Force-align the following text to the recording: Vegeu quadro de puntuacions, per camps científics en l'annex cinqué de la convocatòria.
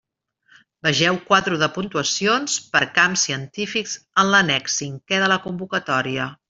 Vegeu 0.87 1.19
quadro 1.27 1.59
de 1.63 1.69
puntuacions, 1.75 2.57
per 2.77 2.83
camps 2.97 3.27
científics 3.29 3.97
en 4.25 4.35
l'annex 4.35 4.83
cinqué 4.83 5.25
de 5.27 5.33
la 5.35 5.43
convocatòria. 5.49 6.31